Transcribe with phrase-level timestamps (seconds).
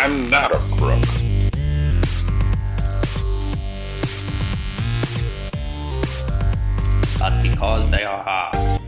[0.00, 1.02] I'm not a crook.
[7.18, 8.80] But because they are hard.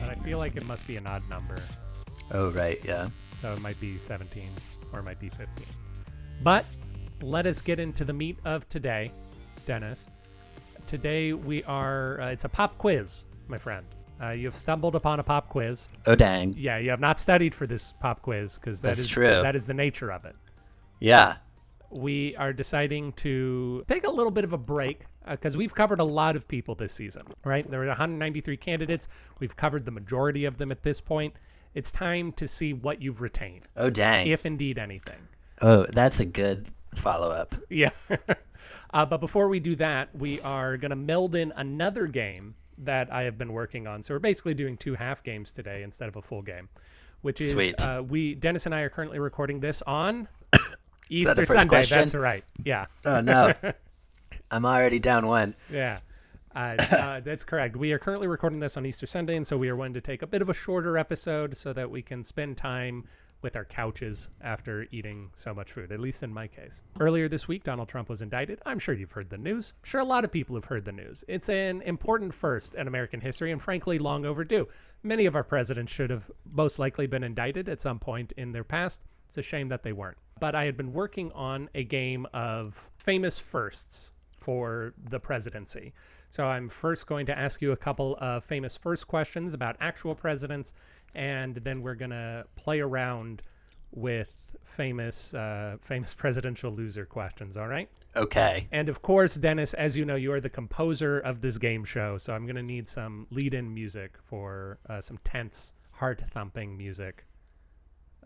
[0.00, 1.58] But I feel like it must be an odd number.
[2.32, 2.78] Oh, right.
[2.84, 3.08] Yeah.
[3.40, 4.50] So it might be 17
[4.92, 5.64] or it might be 15.
[6.42, 6.66] But
[7.22, 9.12] let us get into the meat of today,
[9.64, 10.10] Dennis.
[10.86, 13.86] Today we are, uh, it's a pop quiz, my friend.
[14.22, 15.88] Uh, you have stumbled upon a pop quiz.
[16.06, 16.54] Oh, dang.
[16.56, 19.26] Yeah, you have not studied for this pop quiz because that That's is true.
[19.42, 20.36] that is the nature of it.
[21.00, 21.36] Yeah.
[21.90, 26.04] We are deciding to take a little bit of a break because we've covered a
[26.04, 27.68] lot of people this season, right?
[27.68, 29.08] There are 193 candidates.
[29.40, 31.34] We've covered the majority of them at this point.
[31.74, 34.26] It's time to see what you've retained, Oh, dang.
[34.28, 35.28] if indeed anything.
[35.60, 37.54] oh, that's a good follow up.
[37.70, 37.90] Yeah.
[38.94, 43.12] uh, but before we do that, we are going to meld in another game that
[43.12, 44.02] I have been working on.
[44.02, 46.68] So we're basically doing two half games today instead of a full game,
[47.22, 47.80] which is Sweet.
[47.80, 50.28] Uh, we Dennis and I are currently recording this on
[51.10, 51.68] Easter first Sunday.
[51.68, 51.98] question?
[51.98, 52.44] That's right.
[52.64, 52.86] Yeah.
[53.04, 53.52] Oh, no.
[54.50, 55.54] I'm already down one.
[55.70, 56.00] Yeah.
[56.54, 57.76] Uh, uh, that's correct.
[57.76, 60.22] We are currently recording this on Easter Sunday, and so we are wanting to take
[60.22, 63.04] a bit of a shorter episode so that we can spend time
[63.42, 66.82] with our couches after eating so much food, at least in my case.
[67.00, 68.60] Earlier this week, Donald Trump was indicted.
[68.64, 69.74] I'm sure you've heard the news.
[69.78, 71.24] I'm sure a lot of people have heard the news.
[71.28, 74.68] It's an important first in American history, and frankly, long overdue.
[75.02, 78.64] Many of our presidents should have most likely been indicted at some point in their
[78.64, 79.04] past.
[79.26, 80.18] It's a shame that they weren't.
[80.40, 85.92] But I had been working on a game of famous firsts for the presidency.
[86.30, 90.14] So I'm first going to ask you a couple of famous first questions about actual
[90.14, 90.74] presidents,
[91.14, 93.42] and then we're gonna play around
[93.94, 97.56] with famous uh, famous presidential loser questions.
[97.56, 97.88] All right.
[98.16, 98.66] Okay.
[98.72, 102.16] And of course, Dennis, as you know, you are the composer of this game show,
[102.18, 107.26] so I'm gonna need some lead-in music for uh, some tense, heart-thumping music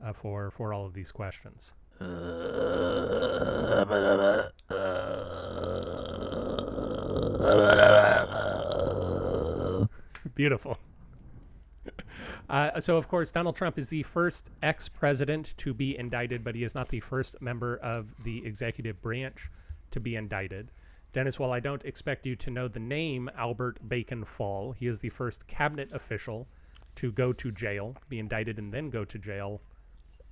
[0.05, 1.73] uh, for for all of these questions.
[10.35, 10.79] Beautiful.
[12.49, 16.55] Uh, so, of course, Donald Trump is the first ex president to be indicted, but
[16.55, 19.51] he is not the first member of the executive branch
[19.91, 20.71] to be indicted.
[21.13, 24.99] Dennis, while I don't expect you to know the name Albert Bacon Fall, he is
[24.99, 26.47] the first cabinet official
[26.97, 29.61] to go to jail, be indicted, and then go to jail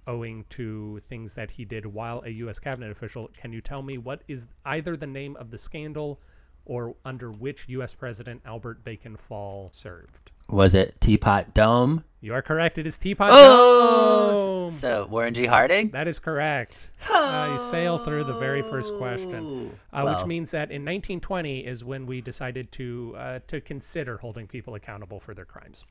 [0.06, 2.58] owing to things that he did while a U.S.
[2.58, 3.30] cabinet official.
[3.36, 6.20] Can you tell me what is either the name of the scandal
[6.66, 7.94] or under which U.S.
[7.94, 10.32] President Albert Bacon Fall served?
[10.48, 12.04] Was it Teapot Dome?
[12.20, 12.78] You are correct.
[12.78, 14.64] It is Teapot Oh!
[14.64, 14.70] Dome.
[14.72, 15.44] So, Warren G.
[15.46, 15.90] Harding?
[15.90, 16.88] That is correct.
[17.12, 20.16] Uh, you sail through the very first question, uh, Well.
[20.18, 24.74] which means that in 1920 is when we decided to uh, to consider holding people
[24.74, 25.84] accountable for their crimes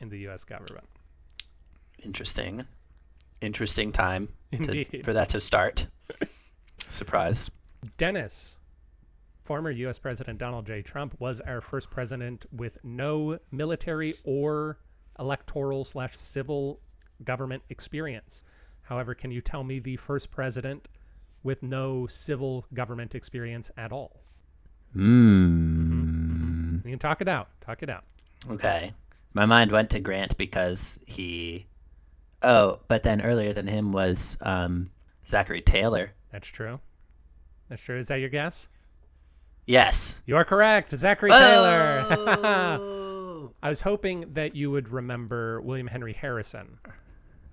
[0.00, 0.42] in the U.S.
[0.44, 0.84] government.
[2.04, 2.64] Interesting.
[3.40, 5.86] Interesting time to, for that to start.
[6.88, 7.50] Surprise.
[7.98, 8.57] Dennis,
[9.48, 9.98] former U.S.
[9.98, 10.82] President Donald J.
[10.82, 14.76] Trump was our first president with no military or
[15.18, 16.80] electoral slash civil
[17.24, 18.44] government experience.
[18.82, 20.90] However, can you tell me the first president
[21.44, 24.20] with no civil government experience at all?
[24.92, 26.76] Hmm.
[26.84, 27.48] You can talk it out.
[27.62, 28.04] Talk it out.
[28.50, 28.92] Okay.
[29.32, 31.68] My mind went to Grant because he.
[32.42, 34.90] Oh, but then earlier than him was um,
[35.26, 36.12] Zachary Taylor.
[36.32, 36.80] That's true.
[37.70, 37.96] That's true.
[37.96, 38.68] Is that your guess?
[39.68, 40.16] Yes.
[40.24, 40.96] You are correct.
[40.96, 42.06] Zachary Taylor.
[42.10, 43.52] Oh.
[43.62, 46.78] I was hoping that you would remember William Henry Harrison,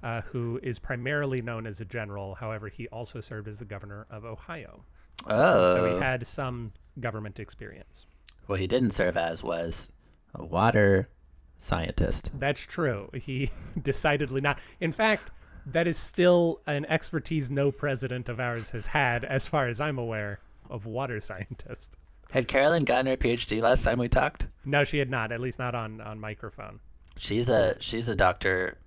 [0.01, 2.33] uh, who is primarily known as a general.
[2.35, 4.85] However, he also served as the governor of Ohio.
[5.27, 5.75] oh.
[5.75, 6.71] So he had some
[7.01, 8.05] government experience.
[8.47, 9.91] what he didn't serve as was
[10.35, 11.09] a water
[11.57, 12.31] scientist.
[12.39, 13.09] That's true.
[13.13, 13.51] He
[13.83, 14.59] decidedly not.
[14.79, 15.31] In fact,
[15.65, 19.97] that is still an expertise no president of ours has had, as far as I'm
[19.97, 20.39] aware,
[20.69, 21.97] of water scientist.
[22.35, 24.47] Had Carolyn gotten her PhD last time we talked?
[24.65, 25.31] No, she had not.
[25.31, 26.81] At least not on on microphone.
[27.17, 28.77] She's a she's a doctor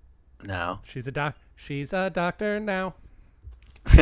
[0.45, 0.83] now.
[0.85, 1.35] She's a doc.
[1.57, 2.95] She's a doctor now.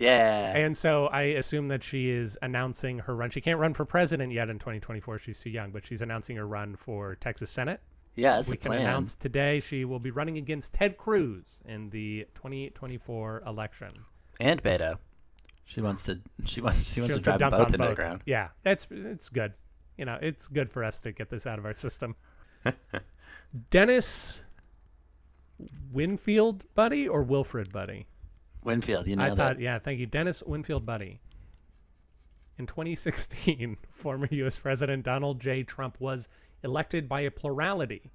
[0.00, 0.56] Yeah.
[0.56, 3.30] And so I assume that she is announcing her run.
[3.30, 5.18] She can't run for president yet in 2024.
[5.18, 7.80] She's too young, but she's announcing her run for Texas Senate.
[8.14, 8.82] yeah, that's we a can plan.
[8.82, 14.04] announce today she will be running against Ted Cruz in the 2024 election.
[14.38, 14.98] and Beto.
[15.68, 17.94] She wants to she wants she wants She to drive them dunk both into the
[17.94, 18.22] ground.
[18.24, 19.52] Yeah, it's it's good.
[19.98, 22.16] You know, it's good for us to get this out of our system.
[23.70, 24.46] Dennis
[25.92, 28.06] Winfield, buddy, or Wilfred, buddy?
[28.64, 29.24] Winfield, you know.
[29.24, 29.60] I thought, it.
[29.60, 31.20] yeah, thank you, Dennis Winfield, buddy.
[32.56, 34.56] In 2016, former U.S.
[34.56, 35.64] President Donald J.
[35.64, 36.30] Trump was
[36.64, 38.10] elected by a plurality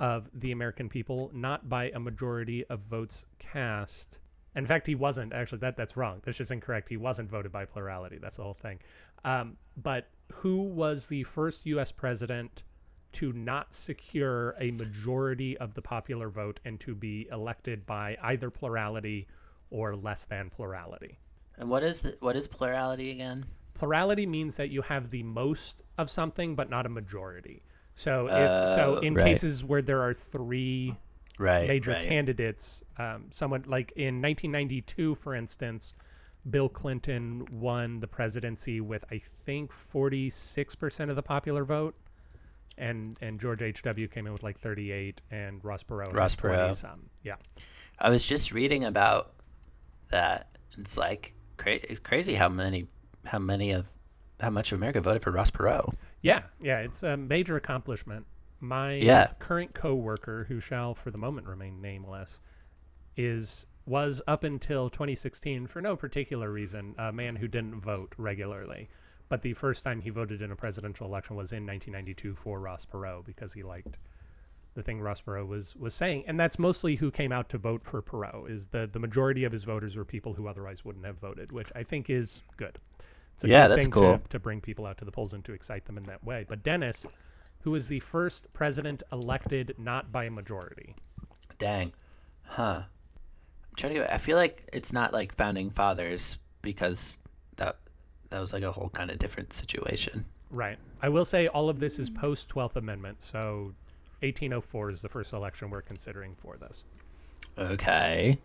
[0.00, 4.18] of the American people, not by a majority of votes cast.
[4.58, 5.58] In fact, he wasn't actually.
[5.58, 6.20] That that's wrong.
[6.24, 6.88] That's just incorrect.
[6.88, 8.18] He wasn't voted by plurality.
[8.18, 8.80] That's the whole thing.
[9.24, 11.92] Um, but who was the first U.S.
[11.92, 12.64] president
[13.12, 18.50] to not secure a majority of the popular vote and to be elected by either
[18.50, 19.28] plurality
[19.70, 21.18] or less than plurality?
[21.56, 23.46] And what is the, what is plurality again?
[23.74, 27.62] Plurality means that you have the most of something, but not a majority.
[27.94, 29.24] So if so, Oh, in right.
[29.24, 30.96] cases where there are three
[31.38, 31.68] Right.
[31.68, 32.06] major right.
[32.06, 32.82] candidates.
[32.98, 35.94] Um, someone like in 1992, for instance,
[36.50, 41.94] Bill Clinton won the presidency with I think 46 percent of the popular vote,
[42.76, 43.82] and and George H.
[43.82, 44.08] W.
[44.08, 46.74] came in with like 38, and Ross Perot Ross Perot.
[46.74, 47.10] some.
[47.22, 47.36] Yeah,
[47.98, 49.32] I was just reading about
[50.10, 50.48] that.
[50.78, 52.88] It's like cra- it's crazy how many
[53.24, 53.86] how many of
[54.40, 55.92] how much of America voted for Ross Perot.
[56.22, 56.80] yeah, yeah.
[56.80, 58.26] It's a major accomplishment.
[58.60, 59.34] My Yeah.
[59.38, 62.40] current coworker, who shall for the moment remain nameless,
[63.16, 68.90] is was up until 2016 for no particular reason a man who didn't vote regularly.
[69.28, 72.84] But the first time he voted in a presidential election was in 1992 for Ross
[72.84, 73.98] Perot because he liked
[74.74, 77.84] the thing Ross Perot was was saying, and that's mostly who came out to vote
[77.84, 78.50] for Perot.
[78.50, 81.70] Is the the majority of his voters were people who otherwise wouldn't have voted, which
[81.74, 82.78] I think is good.
[83.34, 84.18] It's a Yeah, good that's thing cool.
[84.22, 86.44] to, to bring people out to the polls and to excite them in that way.
[86.48, 87.06] But Dennis,
[87.60, 90.94] who was the first president elected not by a majority,
[91.58, 91.92] Dang.
[92.44, 92.82] Huh.
[92.84, 97.18] I'm trying to get, I feel like it's not like founding fathers because
[97.56, 97.76] that
[98.30, 100.24] that was like a whole kind of different situation.
[100.50, 100.78] Right.
[101.02, 103.74] I will say all of this is post 12th Amendment, so
[104.20, 106.84] 1804 is the first election we're considering for this.
[107.56, 108.38] Okay.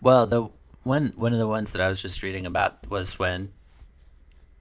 [0.00, 0.48] Well, the
[0.82, 3.52] one one of the ones that I was just reading about was when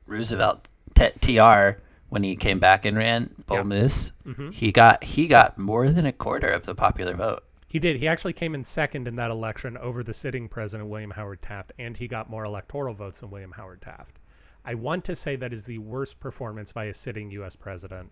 [0.05, 1.81] Roosevelt t- TR
[2.13, 3.63] when he came back and ran Yeah.
[3.63, 4.53] Moose, Mhm.
[4.53, 7.43] he got he got more than a quarter of the popular vote.
[7.67, 7.95] He did.
[7.97, 11.73] He actually came in second in that election over the sitting president, William Howard Taft,
[11.79, 14.19] and he got more electoral votes than William Howard Taft.
[14.63, 17.55] I want to say that is the worst performance by a sitting U.S.
[17.55, 18.11] president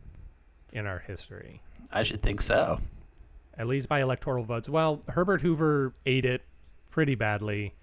[0.74, 1.62] in our history,
[1.92, 2.80] I should think so.
[3.58, 4.68] at least by electoral votes.
[4.68, 6.42] Well, Herbert Hoover ate it
[6.90, 7.76] pretty badly.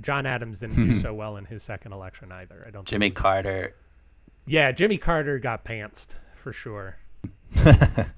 [0.00, 2.60] John Adams didn't do so well in his second election either.
[2.66, 2.74] I don't.
[2.82, 3.74] think Jimmy Carter.
[4.48, 6.96] Yeah, Jimmy Carter got pantsed for sure.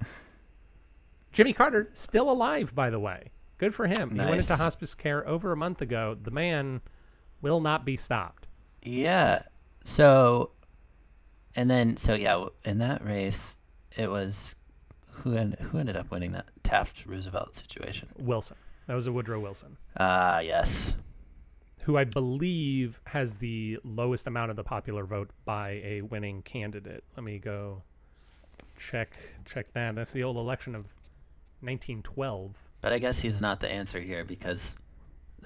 [1.32, 3.30] Jimmy Carter still alive, by the way.
[3.58, 4.10] Good for him.
[4.10, 6.16] He went into hospice care over a month ago.
[6.20, 6.80] The man
[7.42, 8.46] will not be stopped.
[8.82, 9.42] Yeah.
[9.84, 10.52] So,
[11.54, 13.56] and then so yeah, in that race,
[13.96, 14.56] it was
[15.08, 18.08] who en- who ended up winning that Taft Roosevelt situation.
[18.18, 18.56] Wilson.
[18.86, 20.94] That was a Woodrow Wilson, Ah, yes.
[21.82, 27.04] Who I believe has the lowest amount of the popular vote by a winning candidate.
[27.16, 27.82] Let me go
[28.76, 29.94] check check that.
[29.94, 30.82] That's the old election of
[31.60, 32.56] 1912.
[32.80, 34.76] But I guess he's not the answer here because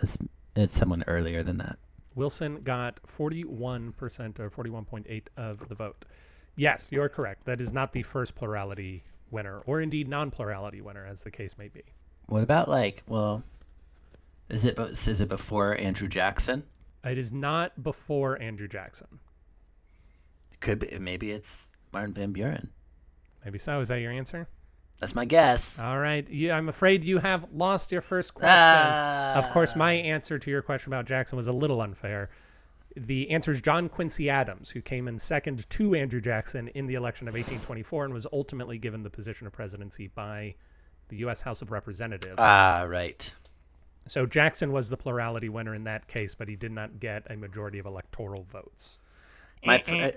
[0.01, 0.19] it's,
[0.55, 1.79] it's someone earlier than that.
[2.15, 6.05] Wilson got 41% or 41.8 of the vote.
[6.57, 7.45] Yes, you're correct.
[7.47, 9.03] That is not the first plurality
[9.33, 11.83] winner, or indeed non-plurality winner, as the case may be.
[12.27, 13.43] What about like, well,
[14.49, 16.65] is it is it before Andrew Jackson?
[17.05, 19.21] It is not before Andrew Jackson.
[20.61, 20.99] Could be.
[20.99, 22.71] Maybe it's Martin Van Buren.
[23.45, 23.81] Maybe so.
[23.81, 24.49] Is that your answer?
[25.01, 25.79] That's my guess.
[25.79, 26.29] All right.
[26.31, 28.51] You, I'm afraid you have lost your first question.
[29.37, 32.31] of course, my answer to your question about Jackson was a little unfair.
[32.97, 36.95] The answer is John Quincy Adams, who came in second to Andrew Jackson in the
[36.95, 40.55] election of 1824 and was ultimately given the position of presidency by
[41.09, 41.43] the U.S.
[41.43, 42.37] House of Representatives.
[42.39, 43.31] Ah, right.
[44.07, 47.37] So Jackson was the plurality winner in that case, but he did not get a
[47.37, 49.01] majority of electoral votes.
[49.65, 50.13] My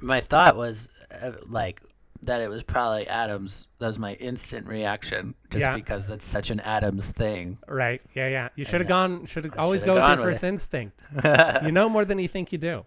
[0.00, 0.90] my thought was
[1.22, 1.80] uh, like
[2.22, 3.66] that it was probably Adams.
[3.78, 5.74] That was my instant reaction, just Yeah.
[5.74, 7.58] because that's such an Adams thing.
[7.68, 8.02] Right?
[8.14, 8.48] Yeah, yeah.
[8.56, 9.26] You should have gone.
[9.26, 10.48] Should have always go with your with first it.
[10.48, 11.00] instinct.
[11.62, 12.84] you know more than you think you do.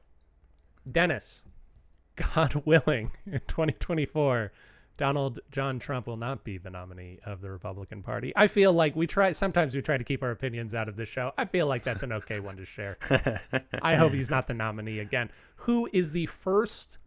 [0.91, 1.43] Dennis,
[2.35, 4.51] God willing, in 2024,
[4.97, 8.31] Donald John Trump will not be the nominee of the Republican Party.
[8.35, 9.31] I feel like we try.
[9.31, 11.31] Sometimes we try to keep our opinions out of the show.
[11.37, 12.97] I feel like that's an okay one to share.
[13.81, 15.31] I hope he's not the nominee again.
[15.57, 16.99] Who is the first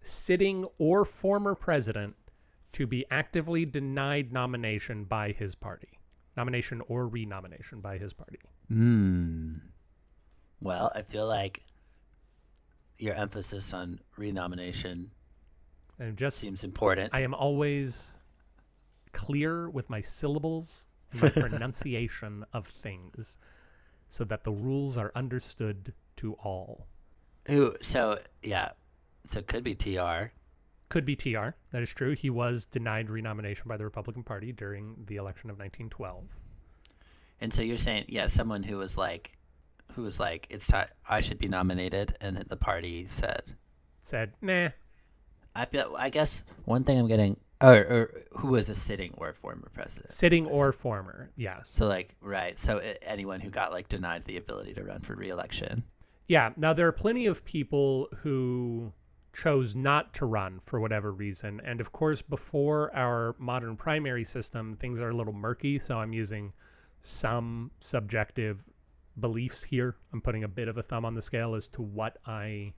[0.00, 2.16] sitting or former president
[2.72, 5.98] to be actively denied nomination by his party?
[6.36, 8.38] Nomination or renomination by his party.
[8.68, 9.54] Hmm.
[10.60, 11.62] Well, I feel like
[12.98, 15.10] your emphasis on renomination
[15.98, 17.10] And just seems important.
[17.12, 18.12] I am always
[19.12, 23.38] clear with my syllables and my pronunciation of things
[24.08, 26.86] so that the rules are understood to all.
[27.46, 27.74] Who?
[27.82, 28.70] So yeah,
[29.24, 30.32] so it could be Tr.
[30.88, 31.48] Could be TR.
[31.72, 32.14] That is true.
[32.14, 36.24] He was denied renomination by the Republican Party during the election of 1912.
[37.40, 39.36] And so you're saying, yeah, someone who was like,
[39.92, 43.42] who was like, it's time I should be nominated, and the party said,
[44.02, 44.68] Said, nah,
[45.56, 45.94] I feel.
[45.98, 50.10] I guess one thing I'm getting, or, or who was a sitting or former president.
[50.10, 51.30] sitting or former.
[51.36, 51.68] Yes.
[51.68, 52.58] So like, right.
[52.58, 55.82] So anyone who got like denied the ability to run for reelection.
[56.28, 56.52] Yeah.
[56.56, 58.92] Now, there are plenty of people who
[59.32, 61.60] chose not to run for whatever reason.
[61.64, 65.78] And of course, before our modern primary system, things are a little murky.
[65.78, 66.52] So I'm using
[67.00, 68.64] some subjective
[69.20, 69.96] beliefs here.
[70.12, 72.72] I'm putting a bit of a thumb on the scale as to what I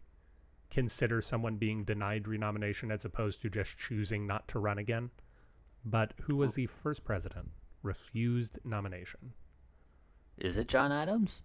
[0.70, 5.10] consider someone being denied renomination as opposed to just choosing not to run again.
[5.84, 7.50] But who was the first president?
[7.82, 9.32] Refused nomination.
[10.37, 11.42] Is it John Adams?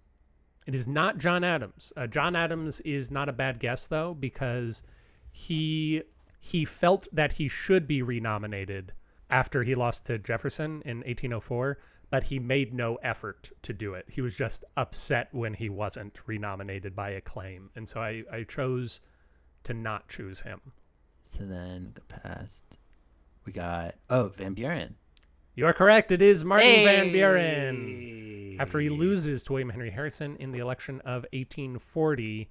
[0.66, 1.92] It is not John Adams.
[1.98, 4.84] Uh, John Adams is not a bad guess though because
[5.32, 6.04] he
[6.40, 8.94] he felt that he should be renominated
[9.30, 14.06] after he lost to Jefferson in 1804, but he made no effort to do it.
[14.10, 19.02] He was just upset when he wasn't renominated by acclaim, and so I I chose
[19.64, 20.60] to not choose him.
[21.22, 22.78] So then go past.
[23.46, 24.96] We got oh Van Buren.
[25.56, 26.12] You are correct.
[26.12, 28.58] It is Martin Van Buren.
[28.60, 32.50] After he loses to William Henry Harrison in the election of 1840,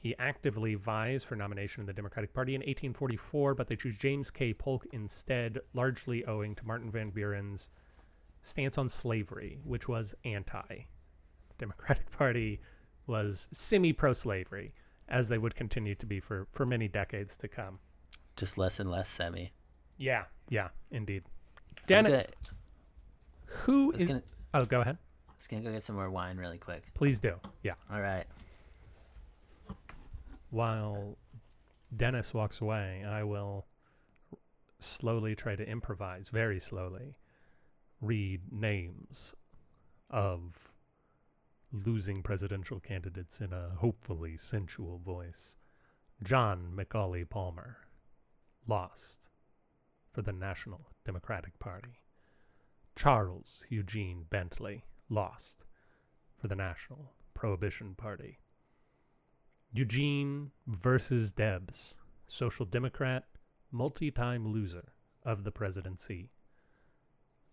[0.00, 4.30] he actively vies for nomination in the Democratic Party in 1844, but they choose James
[4.30, 4.54] K.
[4.54, 7.70] Polk instead, largely owing to Martin Van Buren's
[8.42, 10.86] stance on slavery, which was anti.
[11.48, 12.60] The Democratic Party
[13.06, 14.72] was semi pro slavery,
[15.08, 17.78] as they would continue to be for, for many decades to come.
[18.36, 19.52] Just less and less semi.
[19.96, 21.24] Yeah, yeah, indeed.
[21.86, 22.26] Dennis,
[23.46, 24.04] who is.
[24.04, 24.22] gonna,
[24.54, 24.96] Oh, go ahead.
[25.28, 26.82] I was gonna go get some more wine really quick.
[26.94, 27.34] Please do.
[27.62, 27.74] Yeah.
[27.92, 28.24] All right.
[30.50, 31.16] While
[31.96, 33.66] Dennis walks away, I will
[34.78, 37.16] slowly try to improvise, very slowly,
[38.00, 39.34] read names
[40.10, 40.67] of
[41.72, 45.56] losing presidential candidates in a hopefully sensual voice.
[46.22, 47.76] John McAuley Palmer
[48.66, 49.28] lost
[50.10, 52.00] for the National Democratic Party.
[52.96, 55.64] Charles Eugene Bentley lost
[56.36, 58.38] for the National Prohibition Party.
[59.72, 60.98] Eugene V.
[61.36, 61.96] Debs,
[62.26, 63.28] Social Democrat,
[63.70, 64.92] multi time loser
[65.24, 66.30] of the presidency.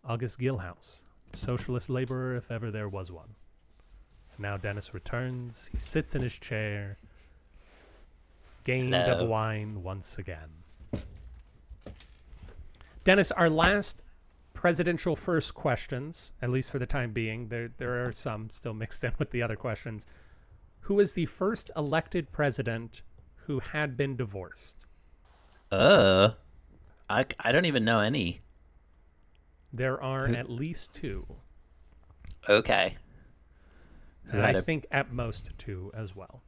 [0.04, 1.04] August Gillhaus,
[1.34, 3.36] Socialist laborer if ever there was one.
[4.38, 5.70] Now Dennis returns.
[5.72, 6.98] He sits in his chair,
[8.64, 9.20] gained Hello.
[9.24, 10.50] of wine once again.
[13.04, 14.02] Dennis, our last
[14.54, 19.04] presidential first questions, at least for the time being, there there are some still mixed
[19.04, 20.08] in with the other questions.
[20.82, 23.02] Who is the first elected president
[23.36, 24.86] who had been divorced?
[25.72, 26.32] Uh,
[27.10, 28.42] I, I don't even know any.
[29.74, 31.26] There are Who- at least two.
[32.48, 32.98] Okay.
[34.34, 36.44] I think at most two as well.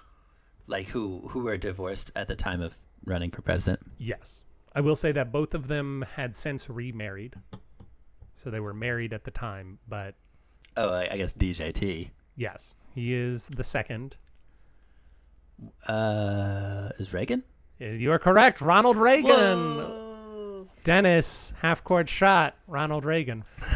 [0.67, 3.79] like who who were divorced at the time of running for president?
[3.97, 4.43] Yes.
[4.75, 7.35] I will say that both of them had since remarried.
[8.35, 10.15] So they were married at the time, but
[10.75, 12.09] Oh, I, I guess DJT.
[12.35, 14.17] yes, he is the second.
[15.87, 17.43] Uh, is Reagan?
[17.79, 18.61] You are correct.
[18.61, 20.05] Ronald Reagan.
[20.87, 22.55] Dennis, half court shot.
[22.65, 23.43] Ronald Reagan.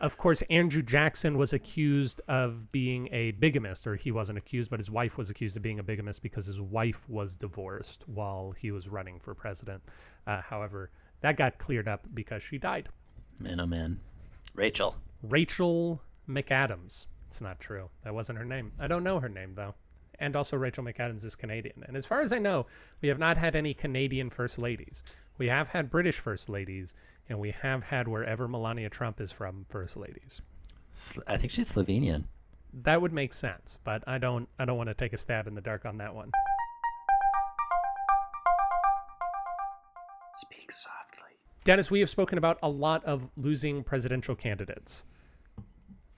[0.00, 4.80] of course, Andrew Jackson was accused of being a bigamist, or he wasn't accused, but
[4.80, 8.70] his wife was accused of being a bigamist because his wife was divorced while he
[8.70, 9.82] was running for president.
[10.26, 10.90] Uh, however,
[11.20, 12.88] that got cleared up because she died.
[13.38, 14.00] Man, oh man.
[14.54, 14.96] Rachel.
[15.22, 17.06] Rachel McAdams.
[17.26, 17.90] It's not true.
[18.02, 18.72] That wasn't her name.
[18.80, 19.74] I don't know her name, though.
[20.20, 21.84] And also, Rachel McAdams is Canadian.
[21.86, 22.66] And as far as I know,
[23.02, 25.02] we have not had any Canadian first ladies.
[25.36, 26.94] We have had British first ladies,
[27.28, 30.40] and we have had wherever Melania Trump is from first ladies.
[31.26, 32.24] I think she's Slovenian.
[32.72, 34.48] That would make sense, but I don't.
[34.60, 36.30] I don't want to take a stab in the dark on that one.
[40.40, 41.32] Speak softly.
[41.64, 45.04] Dennis, we have spoken about a lot of losing presidential candidates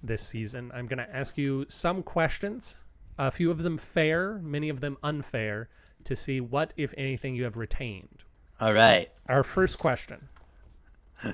[0.02, 0.70] this season.
[0.74, 2.84] I'm going to ask you some questions,
[3.18, 5.70] a few of them fair, many of them unfair,
[6.04, 8.24] to see what, if anything, you have retained.
[8.60, 9.10] All right.
[9.28, 10.28] Our first question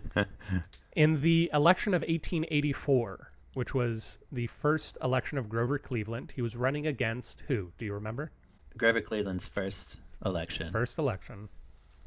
[0.96, 6.56] In the election of 1884, which was the first election of Grover Cleveland, he was
[6.56, 7.72] running against who?
[7.78, 8.30] Do you remember?
[8.76, 10.72] Grover Cleveland's first election.
[10.72, 11.48] First election.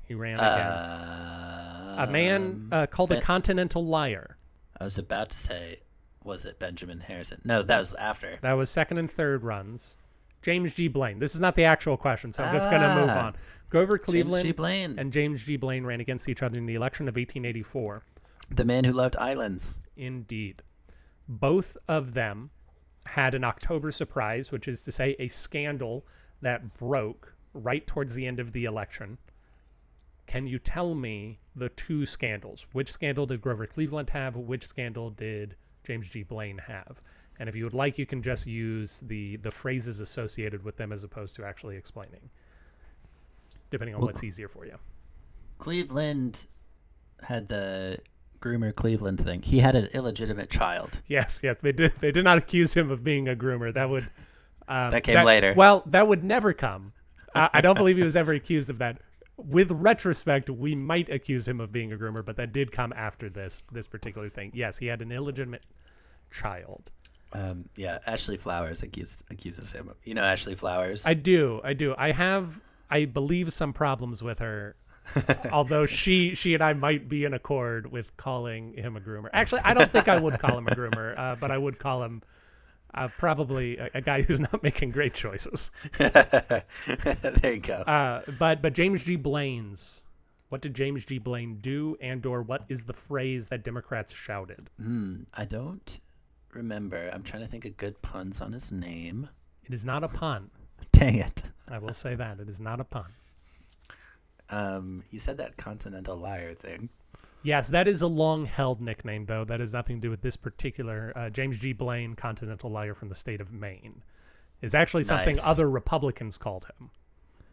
[0.08, 4.38] He ran against Uh, a man uh, called a continental liar.
[4.80, 5.80] I was about to say,
[6.24, 7.42] was it Benjamin Harrison?
[7.44, 8.38] No, that was after.
[8.42, 9.98] That was second and third runs.
[10.46, 10.88] James G.
[10.88, 11.18] Blaine.
[11.18, 13.26] This is not the actual question, so I'm just going to move Ah.
[13.28, 13.36] on.
[13.72, 14.52] Grover James Cleveland G.
[14.52, 15.58] Blaine, and James G.
[15.58, 18.04] Blaine ran against each other in the election of 1884.
[18.52, 19.80] the man who loved islands.
[19.98, 20.62] Indeed.
[21.28, 22.52] Both of them
[23.08, 26.06] had an October surprise, which is to say, a scandal
[26.42, 29.18] that broke right towards the end of the election.
[30.28, 32.68] Can you tell me the two scandals?
[32.72, 34.38] Which scandal did Grover Cleveland have?
[34.38, 36.22] Which scandal did James G.
[36.22, 37.02] Blaine have?
[37.40, 40.92] And if you would like, you can just use the the phrases associated with them
[40.92, 42.30] as opposed to actually explaining,
[43.72, 44.78] depending on Well, what's easier for you.
[45.58, 46.46] Cleveland
[47.22, 48.00] had the
[48.40, 49.42] groomer Cleveland thing.
[49.42, 51.02] He had an illegitimate child.
[51.08, 51.94] Yes, yes, they did.
[52.00, 53.74] They did not accuse him of being a groomer.
[53.74, 54.10] That would
[54.68, 55.54] um, That came later.
[55.56, 56.94] Well, that would never come.
[57.34, 59.00] I, I don't believe he was ever accused of that.
[59.38, 63.30] With retrospect, we might accuse him of being a groomer, but that did come after
[63.30, 64.52] this this particular thing.
[64.54, 65.66] Yes, he had an illegitimate
[66.32, 66.92] child.
[67.34, 69.90] Um, yeah, Ashley Flowers accused accuses him.
[69.90, 71.06] of- You know Ashley Flowers.
[71.06, 71.94] I do, I do.
[71.98, 74.76] I have, I believe, some problems with her.
[75.52, 79.30] although she she and I might be in accord with calling him a groomer.
[79.34, 82.02] Actually, I don't think I would call him a groomer, uh, but I would call
[82.04, 82.24] him
[82.96, 85.70] uh, probably a, a guy who's not making great choices.
[86.00, 86.64] there
[87.44, 87.76] you go.
[87.76, 89.16] Uh, but but James G.
[89.16, 90.04] Blaine's,
[90.50, 91.20] what did James G.
[91.20, 94.70] Blaine do, and or what is the phrase that Democrats shouted?
[94.82, 96.00] Hmm, I don't
[96.56, 97.10] remember.
[97.14, 99.30] I'm trying to think of good puns on his name.
[99.64, 100.50] It is not a pun.
[100.92, 101.44] Dang it.
[101.68, 103.12] I will say that it is not a pun.
[104.50, 106.90] Um, you said that continental liar thing.
[107.44, 109.46] Yes, that is a long-held nickname, though.
[109.46, 111.74] That has nothing to do with this particular uh, James G.
[111.74, 114.02] Blaine, Continental Liar from the state of Maine.
[114.62, 115.46] Is actually something Nice.
[115.46, 116.90] other Republicans called him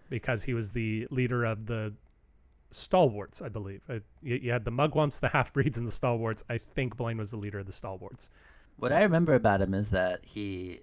[0.09, 1.93] because he was the leader of the
[2.71, 3.83] stalwarts, I believe.
[3.89, 6.43] Uh, you, you had the Mugwumps, the half-breeds, and the stalwarts.
[6.49, 8.31] I think Blaine was the leader of the stalwarts.
[8.77, 10.81] What I remember about him is that he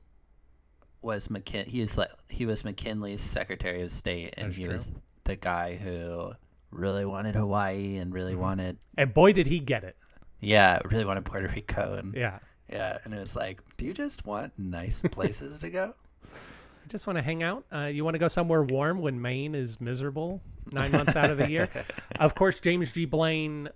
[1.02, 4.74] was McKin- he was like he was McKinley's Secretary of State, and That's he true.
[4.74, 4.92] was
[5.26, 6.32] the guy who
[6.72, 8.42] really wanted Hawaii and really Mm-hmm.
[8.42, 9.96] wanted And boy, did he get it!
[10.42, 12.40] yeah really wanted Puerto Rico and Yeah.
[12.72, 15.94] yeah, and it was like, do you just want nice places to go?
[16.24, 17.66] I just want to hang out.
[17.74, 21.38] Uh, you want to go somewhere warm when Maine is miserable nine months out of
[21.38, 21.70] the year?
[22.20, 23.06] Of course, James G.
[23.06, 23.70] Blaine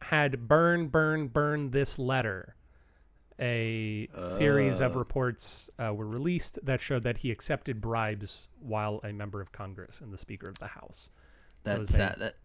[0.00, 2.54] had burn, burn, burn this letter.
[3.40, 4.98] A series of Oh.
[5.00, 10.00] reports uh, were released that showed that he accepted bribes while a member of Congress
[10.00, 11.10] and the Speaker of the House.
[11.64, 12.36] So That a- sa- that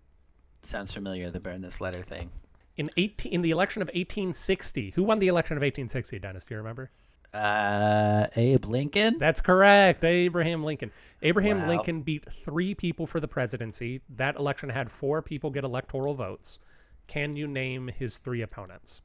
[0.64, 1.30] sounds familiar.
[1.30, 2.32] The burn this letter thing.
[2.76, 6.18] in 18 in the election of 1860, who won the election of 1860?
[6.20, 6.90] Dennis, do you remember?
[7.32, 9.20] Uh, Abe Lincoln.
[9.20, 10.04] That's correct.
[10.04, 10.92] Abraham Lincoln.
[11.22, 11.68] Abraham Wow.
[11.68, 14.02] Lincoln beat three people for the presidency.
[14.10, 16.60] That election had four people get electoral votes.
[17.06, 19.02] Can you name his three opponents?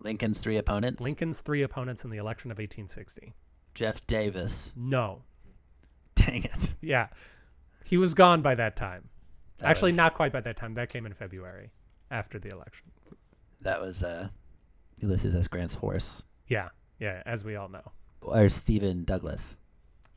[0.00, 1.02] Lincoln's three opponents.
[1.02, 3.34] Lincoln's three opponents in the election of 1860.
[3.74, 4.72] Jeff Davis.
[4.76, 5.22] No.
[6.14, 6.74] Dang it.
[6.80, 7.08] Yeah.
[7.84, 9.08] He was gone by that time.
[9.58, 10.74] That Actually, was- not quite by that time.
[10.74, 11.70] That came in February
[12.10, 12.86] after the election.
[13.60, 14.28] That was uh,
[15.00, 15.48] Ulysses S.
[15.48, 16.68] Grant's horse, Yeah.
[17.00, 17.92] Yeah, as we all know.
[18.22, 19.56] or Stephen Douglas.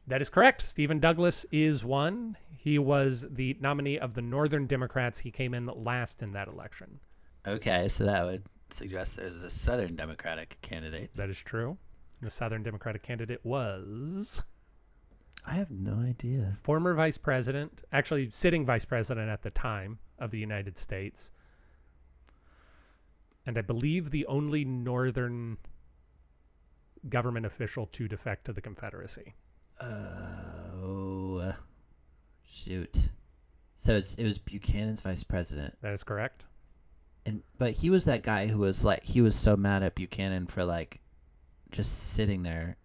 [0.07, 0.65] That is correct.
[0.65, 2.37] Stephen Douglas is one.
[2.57, 5.19] He was the nominee of the Northern Democrats.
[5.19, 6.99] He came in last in that election.
[7.47, 11.11] Okay, so that would suggest there's a Southern Democratic candidate.
[11.15, 11.77] That is true.
[12.21, 14.43] The Southern Democratic candidate was
[15.45, 16.53] I have no idea.
[16.61, 21.31] former vice president, actually sitting vice president at the time of the United States,
[23.45, 25.57] and I believe the only Northern
[27.09, 29.33] government official to defect to the Confederacy.
[29.79, 31.53] Oh,
[32.43, 33.09] shoot.
[33.77, 36.45] So it's it was Buchanan's vice president, That is correct.
[37.25, 40.47] And but he was that guy who was like he was so mad at Buchanan
[40.47, 40.99] for like
[41.71, 42.77] just sitting there.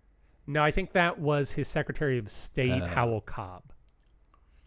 [0.47, 2.87] No, I think that was his Secretary of State, Uh.
[2.87, 3.63] Howell Cobb.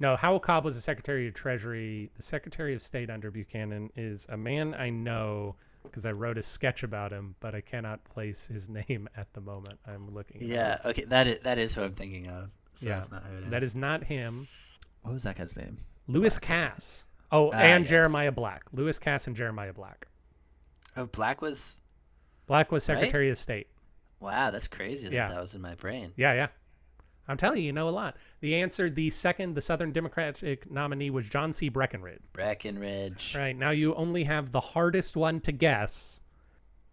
[0.01, 2.09] No, Howell Cobb was the Secretary of Treasury.
[2.15, 6.41] The Secretary of State under Buchanan is a man I know because I wrote a
[6.41, 9.79] sketch about him, but I cannot place his name at the moment.
[9.85, 10.41] I'm looking.
[10.41, 10.85] Yeah, up.
[10.87, 12.49] okay, that is that is who I'm thinking of.
[12.75, 13.51] So Yeah, that's not who it is.
[13.51, 14.47] that is not him.
[15.01, 15.77] what was that guy's name?
[16.07, 17.05] Lewis Cass.
[17.31, 17.89] Oh, Ah, and yes.
[17.89, 18.63] Jeremiah Black.
[18.71, 20.07] Lewis Cass and Jeremiah Black.
[20.97, 21.81] Oh, Black was.
[22.47, 22.95] Black was Right?
[22.97, 23.67] Secretary of State.
[24.19, 25.27] Wow, that's crazy that Yeah.
[25.29, 26.11] that was in my brain.
[26.17, 26.47] Yeah, yeah.
[27.27, 28.17] I'm telling you, you know a lot.
[28.41, 31.69] The answer, the second, the Southern Democratic nominee was John C.
[31.69, 32.23] Breckinridge.
[32.33, 33.35] Breckenridge.
[33.37, 36.21] Right now, you only have the hardest one to guess.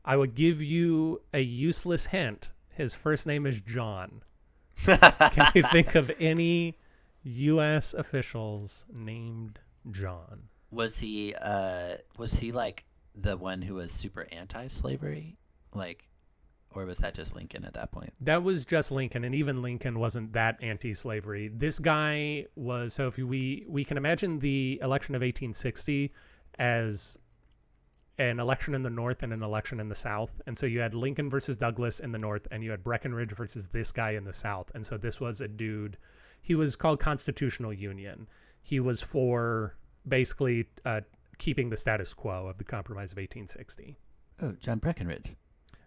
[0.04, 2.50] I would give you a useless hint.
[2.68, 4.22] His first name is John.
[4.84, 6.76] Can you think of any
[7.24, 7.94] U.S.
[7.94, 9.58] officials named
[9.90, 10.48] John?
[10.70, 15.38] Was he uh was he like the one who was super anti-slavery?
[15.74, 16.08] Like
[16.76, 18.12] or was that just Lincoln at that point?
[18.20, 21.48] That was just Lincoln, and even Lincoln wasn't that anti-slavery.
[21.48, 23.06] This guy was so.
[23.08, 26.12] If we we can imagine the election of 1860
[26.58, 27.18] as
[28.18, 30.94] an election in the North and an election in the South, and so you had
[30.94, 34.32] Lincoln versus Douglas in the North, and you had Breckinridge versus this guy in the
[34.32, 35.96] South, and so this was a dude.
[36.42, 38.26] He was called Constitutional Union.
[38.66, 39.76] He was for
[40.08, 41.02] basically uh,
[41.38, 43.96] keeping the status quo of the Compromise of 1860.
[44.42, 45.36] Oh, John Breckinridge.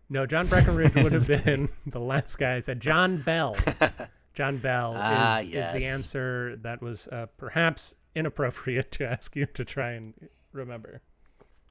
[0.10, 2.56] No, John Breckinridge would have been the last guy.
[2.56, 3.58] I said John Bell.
[4.34, 9.46] John Bell Ah, is, is the answer that was uh, perhaps inappropriate to ask you
[9.48, 10.14] to try and
[10.54, 11.02] remember.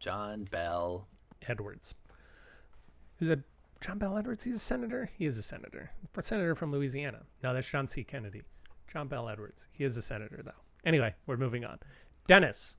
[0.01, 1.09] John Bell.
[1.49, 1.94] Edwards.
[3.16, 3.38] Who's a
[3.81, 4.44] John Bell Edwards?
[4.44, 5.09] He's a senator.
[5.16, 5.90] He is a senator.
[6.21, 7.23] Senator from Louisiana.
[7.42, 8.05] No, that's John C.
[8.05, 8.42] Kennedy.
[8.92, 9.68] John Bell Edwards.
[9.73, 10.51] He is a senator, though.
[10.85, 11.79] Anyway, we're moving on.
[12.27, 12.77] Dennis.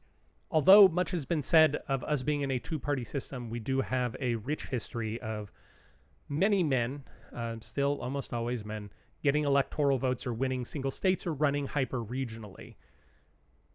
[0.51, 3.81] Although much has been said of us being in a two party system, we do
[3.81, 5.51] have a rich history of
[6.27, 7.03] many men,
[7.35, 8.89] uh, still almost always men,
[9.21, 12.75] getting electoral votes or winning single states or running hyper regionally.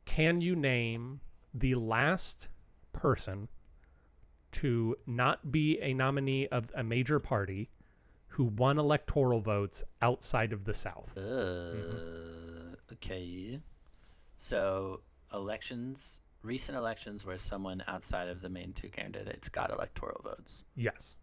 [0.05, 1.21] Can you name
[1.53, 2.49] the last
[2.93, 3.49] person
[4.53, 7.71] to not be a nominee of a major party
[8.29, 11.17] who won electoral votes outside of the South?
[11.17, 13.61] Uh, Okay.
[14.45, 15.01] So
[15.33, 20.65] elections, recent elections where someone outside of the main two candidates got electoral votes.
[20.77, 21.17] Yes.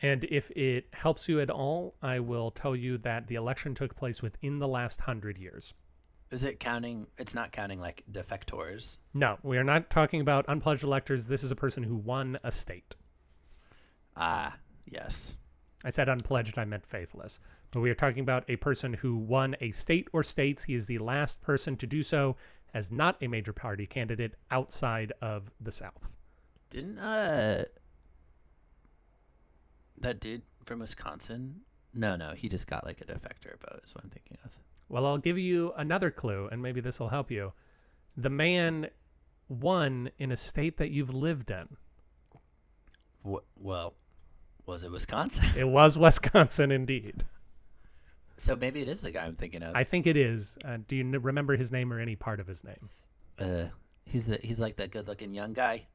[0.00, 3.94] And if it helps you at all, I will tell you that the election took
[3.94, 5.74] place within the last hundred years.
[6.30, 7.08] Is it counting?
[7.18, 8.96] It's not counting like defectors.
[9.12, 11.26] No, we are not talking about unpledged electors.
[11.26, 12.96] This is a person who won a state.
[14.16, 15.36] Ah, yes.
[15.84, 17.38] I said unpledged, I meant faithless.
[17.74, 20.64] We are talking about a person who won a state or states.
[20.64, 22.36] He is the last person to do so
[22.74, 26.08] as not a major party candidate outside of the South.
[26.70, 27.64] Didn't uh
[29.98, 31.60] that dude from Wisconsin?
[31.94, 33.80] No, no, he just got like a defector vote.
[33.84, 34.50] Is what I'm thinking of.
[34.88, 37.52] Well, I'll give you another clue, and maybe this will help you.
[38.16, 38.88] The man
[39.48, 41.68] won in a state that you've lived in.
[43.24, 43.94] Wh- well,
[44.66, 45.44] was it Wisconsin?
[45.56, 47.24] It was Wisconsin, indeed.
[48.40, 49.74] So maybe it is the guy I'm thinking of.
[49.76, 50.56] I think it is.
[50.64, 52.88] Uh, do you remember his name or any part of his name?
[53.38, 53.64] uh,
[54.04, 55.86] he's the, he's like that good-looking young guy.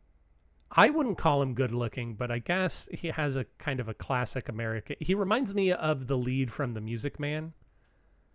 [0.71, 3.93] I wouldn't call him good looking, but I guess he has a kind of a
[3.93, 4.95] classic American.
[4.99, 7.53] He reminds me of the lead from The Music Man.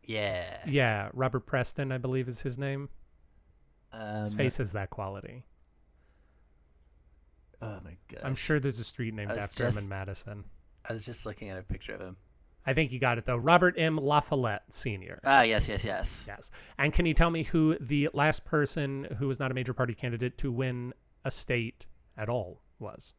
[0.04, 0.58] Yeah.
[0.66, 2.88] Yeah, Robert Preston, I believe is his name.
[3.92, 5.44] Um, His face has that quality.
[7.62, 8.20] Oh my god.
[8.22, 10.44] I'm sure there's a street named after him in Madison.
[10.88, 12.16] I was just looking at a picture of him.
[12.66, 13.36] I think you got it though.
[13.36, 13.98] Robert M.
[13.98, 15.20] LaFollette Sr.
[15.24, 16.24] Ah, yes, yes, yes.
[16.26, 16.50] Yes.
[16.78, 19.94] And can you tell me who the last person who was not a major party
[19.94, 20.92] candidate to win
[21.24, 23.14] a state at all was?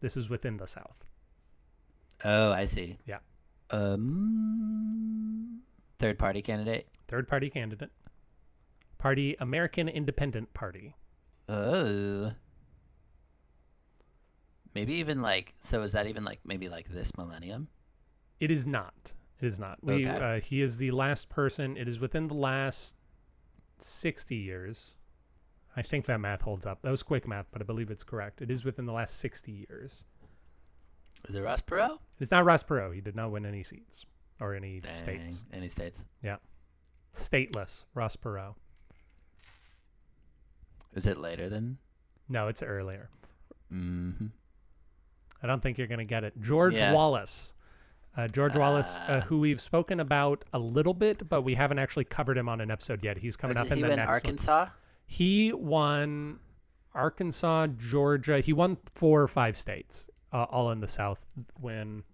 [0.00, 1.04] This is within the South.
[2.24, 2.98] Oh, I see.
[3.06, 3.18] Yeah.
[3.70, 5.60] Um,
[5.98, 6.88] third party candidate.
[7.08, 7.90] Third party candidate.
[8.98, 10.94] Party American Independent Party.
[11.48, 12.32] Oh.
[14.74, 15.82] Maybe even like so.
[15.82, 17.68] Is that even like maybe like this millennium?
[18.40, 19.12] It is not.
[19.40, 19.78] It is not.
[19.82, 20.36] We, Okay.
[20.36, 21.76] uh, he is the last person.
[21.76, 22.96] It is within the last
[23.78, 24.98] 60 years.
[25.76, 26.80] I think that math holds up.
[26.82, 28.40] That was quick math, but I believe it's correct.
[28.40, 30.04] It is within the last 60 years.
[31.28, 31.98] Is it Ross Perot?
[32.18, 32.94] It's not Ross Perot.
[32.94, 34.06] He did not win any seats
[34.40, 35.44] or any Dang, states.
[35.52, 36.06] Any states?
[36.22, 36.36] Yeah.
[37.12, 38.54] Stateless, Ross Perot.
[40.94, 41.76] Is it later than?
[42.28, 43.10] No, it's earlier.
[43.72, 44.26] Mm-hmm.
[45.42, 46.40] I don't think you're going to get it.
[46.40, 46.92] George Yeah.
[46.94, 47.52] Wallace.
[48.16, 49.20] Uh, George Wallace, uh, Ah.
[49.20, 52.70] who we've spoken about a little bit, but we haven't actually covered him on an
[52.70, 53.18] episode yet.
[53.18, 54.14] He's coming up in he the win next one.
[54.14, 54.66] Arkansas?
[55.06, 56.38] He won
[56.94, 58.40] Arkansas, Georgia.
[58.40, 61.24] He won four or five states, uh, all in the South
[61.60, 62.04] when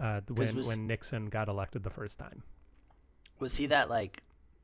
[0.00, 2.42] uh, when was- when Nixon got elected the first time.
[3.38, 4.22] Was he that like?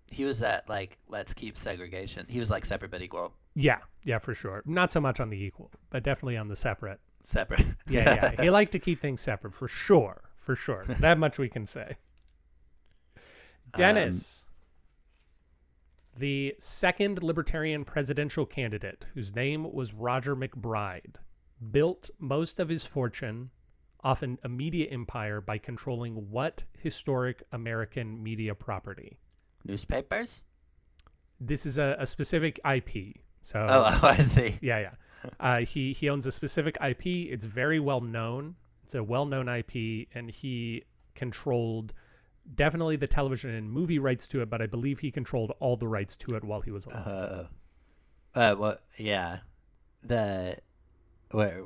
[0.08, 2.26] He was that like let's keep segregation.
[2.28, 3.34] He was like separate but equal.
[3.54, 4.62] Yeah, yeah, for sure.
[4.66, 7.00] Not so much on the equal, but definitely on the separate.
[7.22, 7.64] Separate.
[7.88, 8.42] Yeah, yeah.
[8.42, 10.85] he liked to keep things separate for sure, for sure.
[11.00, 11.96] That much we can say.
[13.16, 13.22] Um,
[13.76, 14.44] Dennis,
[16.16, 21.16] the second Libertarian presidential candidate, whose name was Roger MacBride,
[21.70, 23.50] built most of his fortune
[24.04, 29.18] off an a media empire by controlling what historic American media property?
[29.64, 30.42] Newspapers.
[31.40, 33.16] This is a, a specific IP.
[33.42, 34.58] So Oh, oh, I see.
[34.61, 34.90] yeah, yeah.
[35.40, 37.06] Uh, he he owns a specific IP.
[37.06, 38.54] It's very well known.
[38.85, 41.92] It's a well known IP, and he controlled
[42.54, 44.50] definitely the television and movie rights to it.
[44.50, 47.06] But I believe he controlled all the rights to it while he was alive.
[47.06, 47.44] Uh,
[48.35, 48.82] uh, what?
[48.98, 49.38] Yeah,
[50.02, 50.56] the
[51.30, 51.64] where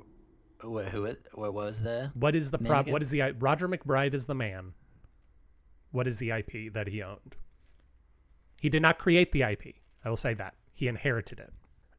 [0.62, 1.04] What, who?
[1.04, 2.10] it- What was the?
[2.14, 2.82] What is the prop?
[2.82, 2.92] again?
[2.92, 4.72] What is the Roger MacBride is the man.
[5.92, 7.36] What is the IP that he owned?
[8.60, 9.76] He did not create the IP.
[10.04, 11.52] I will say that he inherited it.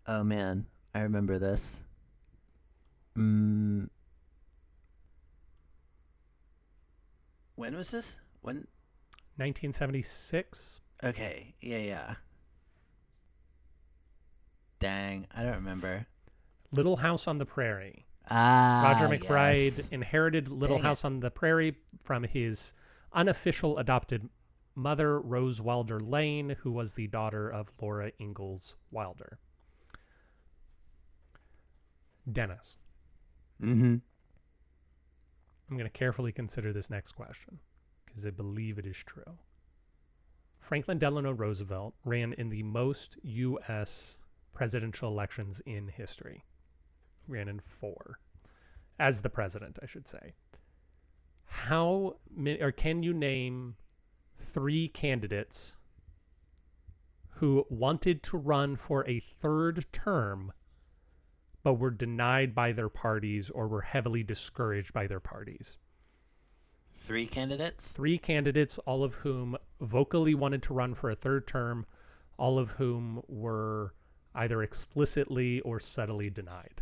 [0.06, 0.65] Oh man,
[0.98, 1.80] I remember this.
[3.16, 3.88] Mm.
[7.54, 8.16] When was this?
[8.42, 8.56] When?
[9.36, 10.82] 1976.
[11.04, 12.16] Okay, yeah, yeah.
[14.80, 16.08] Dang, I don't remember.
[16.72, 18.08] Little House on the Prairie.
[18.32, 19.88] Ah, Roger MacBride yes.
[19.90, 20.88] inherited Little Dang it.
[20.88, 22.74] House on the Prairie from his
[23.14, 24.28] unofficial adopted
[24.74, 29.38] mother, Rose Wilder Lane, who was the daughter of Laura Ingalls Wilder.
[32.32, 32.78] Dennis,
[33.62, 33.96] Mm-hmm.
[35.70, 37.60] I'm going to carefully consider this next question
[38.06, 39.38] because I believe it is true.
[40.60, 44.18] Franklin Delano Roosevelt ran in the most U.S.
[44.54, 46.44] presidential elections in history.
[47.28, 48.20] Ran in four
[49.00, 50.34] as the president, I should say.
[51.46, 53.76] How many, or can you name
[54.38, 55.78] three candidates
[57.30, 60.52] who wanted to run for a third term
[61.63, 65.78] but were denied by their parties or were heavily discouraged by their parties?
[66.96, 67.88] Three candidates.
[67.89, 71.86] three candidates, all of whom vocally wanted to run for a third term,
[72.38, 73.93] all of whom were
[74.36, 76.82] either explicitly or subtly denied.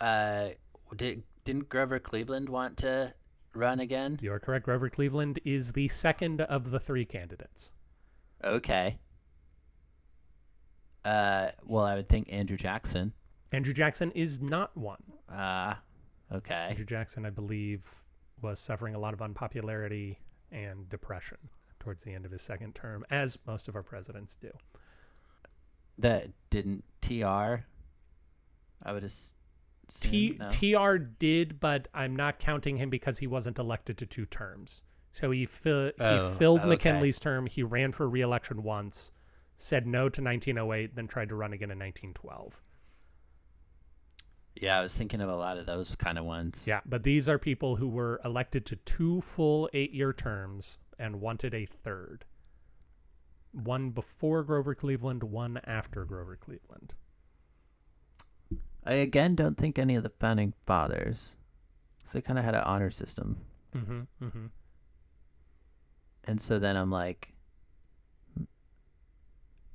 [0.00, 0.50] Uh,
[0.96, 3.14] did didn't Grover Cleveland want to
[3.54, 4.18] run again?
[4.20, 4.66] You are correct.
[4.66, 7.72] Grover Cleveland is the second of the three candidates.
[8.44, 8.98] Okay.
[11.08, 13.12] Uh, well, I would think Andrew Jackson.
[13.52, 15.02] Andrew Jackson is not one.
[15.30, 15.80] Ah,
[16.32, 16.66] okay.
[16.68, 17.88] Andrew Jackson, I believe,
[18.42, 20.18] was suffering a lot of unpopularity
[20.52, 21.38] and depression
[21.80, 24.50] towards the end of his second term, as most of our presidents do.
[25.98, 27.64] That didn't TR.
[28.82, 29.32] I would assume.
[30.00, 30.48] T no?
[30.50, 34.82] TR did, but I'm not counting him because he wasn't elected to two terms.
[35.10, 36.68] So he fi- Oh, he filled okay.
[36.68, 37.46] McKinley's term.
[37.46, 39.10] He ran for re-election once,
[39.58, 42.62] said no to 1908, then tried to run again in 1912.
[44.54, 46.64] Yeah, I was thinking of a lot of those kind of ones.
[46.66, 51.54] Yeah, but these are people who were elected to two full eight-year terms and wanted
[51.54, 52.24] a third.
[53.52, 56.94] One before Grover Cleveland, one after Grover Cleveland.
[58.84, 61.30] I again don't think any of the founding fathers.
[62.06, 63.38] So they kind of had an honor system,
[63.76, 64.00] Mm-hmm.
[64.24, 64.46] Mm-hmm.
[66.24, 67.34] and so then I'm like,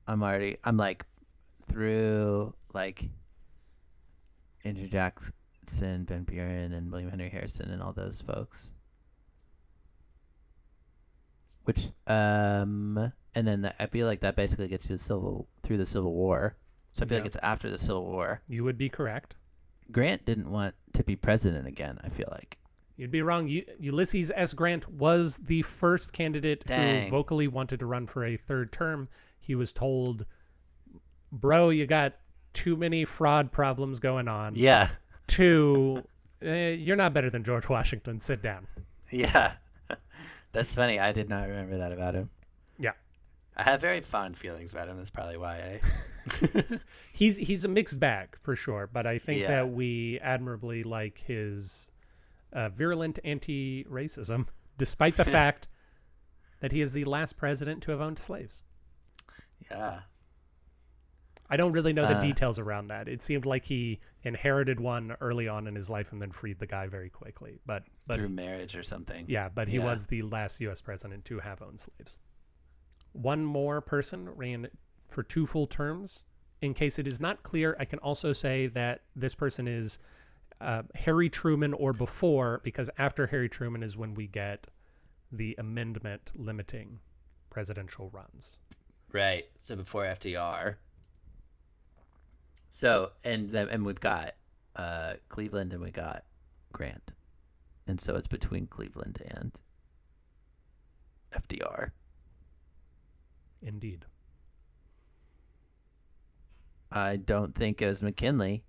[0.07, 1.05] I'm already, I'm like,
[1.67, 3.09] through like
[4.65, 8.71] Andrew Jackson, Van Buren, and William Henry Harrison, and all those folks.
[11.63, 15.77] Which, um, and then that, I feel like that basically gets you the civil through
[15.77, 16.57] the Civil War.
[16.91, 17.21] So I feel Yeah.
[17.21, 18.41] like it's after the Civil War.
[18.49, 19.35] You would be correct.
[19.91, 21.99] Grant didn't want to be president again.
[22.03, 22.57] I feel like.
[22.97, 23.47] You'd be wrong.
[23.47, 24.53] U- Ulysses S.
[24.53, 27.05] Grant was the first candidate Dang.
[27.05, 29.07] who vocally wanted to run for a third term.
[29.43, 30.25] He was told,
[31.32, 32.13] "Bro, you got
[32.53, 34.56] too many fraud problems going on.
[34.56, 34.89] Yeah,
[35.27, 36.03] Two,
[36.41, 38.19] eh, you're not better than George Washington.
[38.19, 38.67] Sit down."
[39.12, 39.53] yeah.
[40.53, 40.99] That's funny.
[40.99, 42.29] I did not remember that about him.
[42.79, 42.91] Yeah.
[43.58, 44.97] I have very fond feelings about him.
[44.97, 46.79] That's probably why I.
[47.12, 49.47] He's he's a mixed bag for sure, but I think Yeah.
[49.49, 51.91] that we admirably like his
[52.53, 55.67] uh, virulent anti-racism, despite the fact
[56.62, 58.63] that he is the last president to have owned slaves.
[59.71, 60.02] Yeah.
[61.49, 63.08] I don't really know the Uh, details around that.
[63.08, 66.65] It seemed like he inherited one early on in his life and then freed the
[66.65, 67.60] guy very quickly.
[67.65, 69.26] But but Through marriage or something.
[69.28, 69.84] yeah, but he Yeah.
[69.86, 70.82] was the last U.S.
[70.82, 72.17] president to have owned slaves.
[73.12, 74.67] One more person ran
[75.10, 76.23] for two full terms.
[76.62, 79.99] In case it is not clear, I can also say that this person is
[80.62, 84.65] uh, Harry Truman or before, because after Harry Truman is when we get
[85.32, 86.99] the amendment limiting
[87.49, 88.60] presidential runs.
[89.13, 89.45] Right.
[89.62, 90.76] So before FDR.
[92.69, 94.34] So and then and we've got
[94.76, 96.23] uh, Cleveland and we got
[96.71, 97.13] Grant,
[97.88, 99.52] and so it's between Cleveland and
[101.32, 101.91] FDR.
[103.62, 104.06] Indeed.
[106.91, 108.63] I don't think it was McKinley.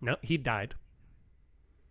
[0.00, 0.74] No, he died.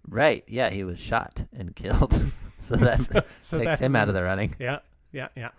[0.08, 0.44] Right.
[0.48, 2.22] Yeah, he was shot and killed.
[2.58, 4.56] so that So- so takes that- him out of the running.
[4.60, 4.80] Yeah,
[5.12, 5.50] yeah, yeah.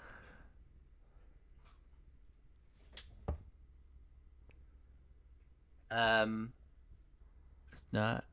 [5.90, 6.52] Um,
[7.72, 8.24] it's not.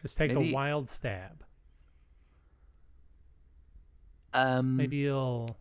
[0.00, 1.44] Just take Maybe- a wild stab.
[4.34, 5.56] Um, Maybe you'll.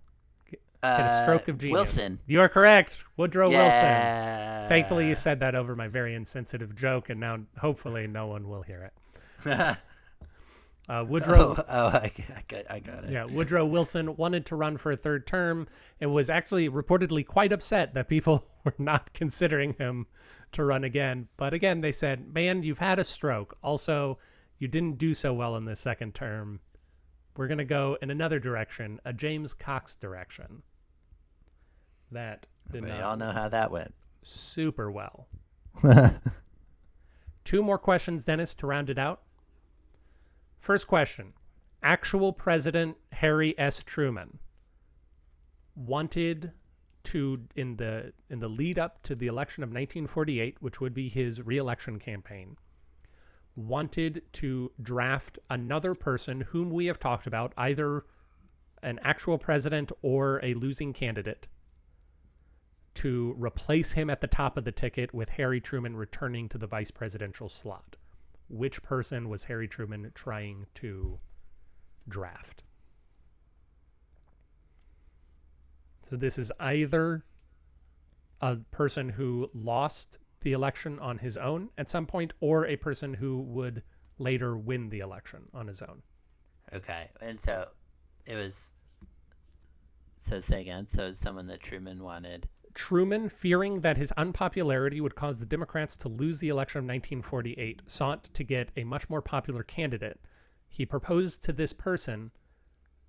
[0.50, 1.74] get a stroke Uh, of genius.
[1.76, 2.20] Wilson.
[2.26, 3.04] You are correct.
[3.18, 3.62] Woodrow Wilson.
[3.70, 4.68] Yeah.
[4.68, 8.62] Thankfully, you said that over my very insensitive joke, and now hopefully no one will
[8.64, 8.92] hear
[9.46, 9.78] it.
[10.90, 13.12] Uh, Woodrow, oh, oh I, I got, I got it.
[13.12, 15.68] yeah, Woodrow Wilson wanted to run for a third term
[16.02, 20.08] and was actually reportedly quite upset that people were not considering him
[20.54, 21.28] to run again.
[21.38, 23.58] But again, they said, "Man, you've had a stroke.
[23.64, 24.20] Also,
[24.60, 26.60] you didn't do so well in this second term.
[27.38, 30.64] We're going to go in another direction, a James Cox direction."
[32.12, 33.94] That did We not all know how that went.
[34.24, 35.28] super well.
[37.44, 39.22] Two more questions, Dennis, to round it out.
[40.60, 41.34] First question
[41.82, 43.82] Actual President Harry S.
[43.82, 44.40] Truman
[45.76, 46.52] wanted
[47.04, 51.10] to in the in the lead up to the election of 1948 which would be
[51.10, 52.58] his reelection campaign
[53.56, 58.06] wanted to draft another person whom we have talked about either
[58.84, 61.48] an actual president or a losing candidate
[62.94, 66.68] to replace him at the top of the ticket with Harry Truman returning to the
[66.68, 67.96] vice presidential slot.
[68.50, 71.20] Which person was Harry Truman trying to
[72.10, 72.64] draft?
[76.02, 77.24] So this is either
[78.42, 83.14] a person who lost the election on his own at some point or a person
[83.14, 83.84] who would
[84.18, 86.02] later win the election on his own.
[86.74, 87.68] Okay, and so
[88.26, 88.72] it was.
[90.20, 90.88] So say again.
[90.90, 92.48] So it's someone that Truman wanted.
[92.74, 97.82] Truman, fearing that his unpopularity would cause the Democrats to lose the election of 1948,
[97.86, 100.20] sought to get a much more popular candidate.
[100.70, 102.32] He proposed to this person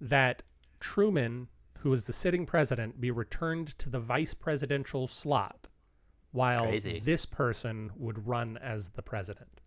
[0.01, 0.43] that
[0.81, 1.47] Truman,
[1.83, 5.67] who was the sitting president, be returned to the vice presidential slot,
[6.31, 7.03] while Crazy.
[7.05, 9.61] this person would run as the president.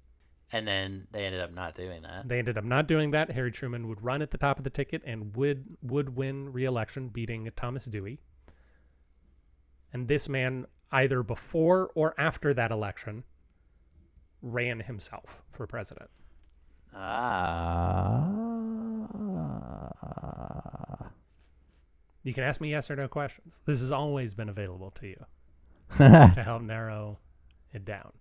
[0.54, 2.26] And then they ended up not doing that.
[2.26, 3.30] They ended up not doing that.
[3.32, 7.10] Harry Truman would run at the top of the ticket and would would win re-election,
[7.10, 8.22] beating Thomas Dewey.
[9.92, 13.26] And this man, either before or after that election,
[14.42, 16.10] ran himself for president.
[16.94, 18.55] Ah.
[22.26, 23.62] You can ask me yes or no questions.
[23.66, 25.26] This has always been available to you
[25.98, 27.20] to help narrow
[27.72, 28.12] it down.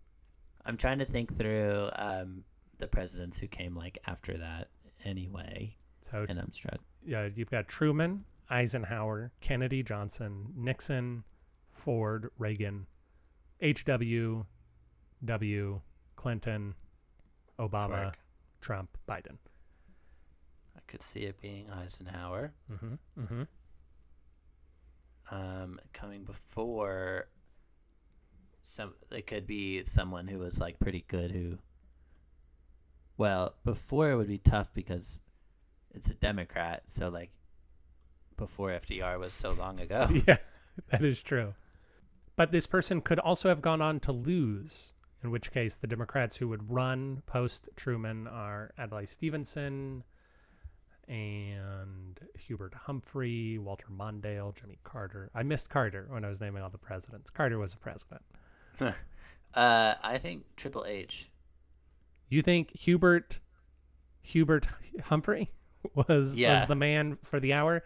[0.67, 2.45] I'm trying to think through um,
[2.79, 4.69] the presidents who came like after that
[5.05, 6.81] anyway, So and I'm struck.
[7.05, 11.25] yeah, you've got Truman, Eisenhower, Kennedy, Johnson, Nixon,
[11.71, 12.87] Ford, Reagan,
[13.61, 14.45] H.W.,
[15.25, 15.81] W.,
[16.17, 16.75] Clinton,
[17.59, 18.15] Obama, Twerk.
[18.61, 19.39] Trump, Biden.
[20.77, 22.53] I could see it being Eisenhower.
[22.71, 23.23] Mm-hmm.
[23.23, 23.43] Mm-hmm.
[25.31, 27.29] Um, coming before
[28.63, 31.31] some, it could be someone who was like pretty good.
[31.31, 31.59] Who,
[33.17, 35.21] well, before it would be tough because
[35.95, 36.83] it's a Democrat.
[36.87, 37.31] So like,
[38.37, 40.09] before FDR was so long ago.
[40.27, 40.39] Yeah,
[40.91, 41.55] that is true.
[42.37, 46.37] But this person could also have gone on to lose, in which case the Democrats
[46.37, 50.03] who would run post Truman are Adlai Stevenson
[51.09, 55.31] and Hubert Humphrey, Walter Mondale, Jimmy Carter.
[55.35, 57.31] I missed Carter when I was naming all the presidents.
[57.31, 58.23] Carter was a president.
[58.81, 58.95] uh,
[59.55, 61.31] I think Triple H.
[62.29, 63.39] You think Hubert
[64.23, 64.67] Hubert
[65.05, 65.51] Humphrey
[65.95, 67.85] was was the man for the hour?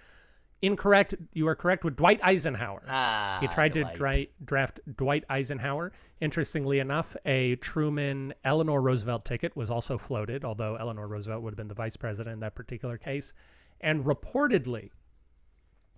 [0.61, 1.15] Incorrect.
[1.33, 2.83] You are correct with Dwight Eisenhower.
[2.89, 3.95] Ah, He tried to Dwight.
[3.95, 5.93] dri- draft Dwight Eisenhower.
[6.21, 11.57] Interestingly enough, a Truman Eleanor Roosevelt ticket was also floated, although Eleanor Roosevelt would have
[11.57, 13.33] been the vice president in that particular case.
[13.81, 14.91] And reportedly,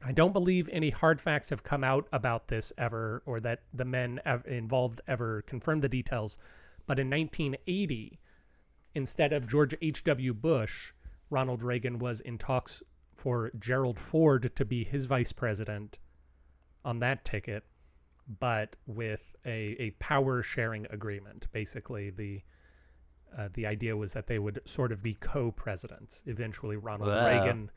[0.04, 3.84] I don't believe any hard facts have come out about this ever, or that the
[3.86, 6.38] men ev- involved ever confirmed the details.
[6.86, 8.18] But in 1980,
[8.94, 10.34] instead of George H.W.
[10.34, 10.92] Bush,
[11.30, 12.82] Ronald Reagan was in talks
[13.20, 15.98] for Gerald Ford to be his vice president
[16.86, 17.64] on that ticket,
[18.38, 21.46] but with a, a power sharing agreement.
[21.52, 22.40] Basically, the
[23.36, 26.22] uh, the idea was that they would sort of be co-presidents.
[26.26, 27.26] Eventually, Ronald Wow.
[27.26, 27.70] Reagan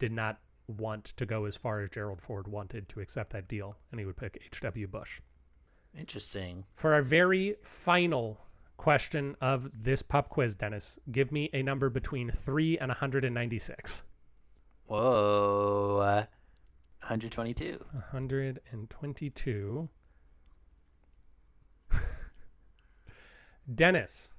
[0.00, 3.76] did not want to go as far as Gerald Ford wanted to accept that deal,
[3.92, 4.88] and he would pick H.W.
[4.88, 5.20] Bush.
[5.96, 6.64] Interesting.
[6.74, 8.40] For our very final
[8.76, 14.02] question of this pop quiz, Dennis, give me a number between 3 and 196.
[14.90, 15.98] Whoa.
[16.02, 16.24] Uh,
[17.02, 17.78] 122.
[18.10, 19.88] 122.
[23.72, 24.32] Dennis,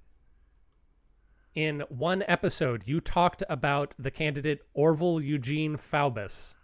[1.55, 6.55] in one episode, you talked about the candidate Orville Eugene Faubus.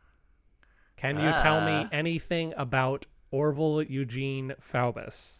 [0.97, 1.89] Can you tell me Ah.
[1.93, 5.39] anything about Orville Eugene Faubus?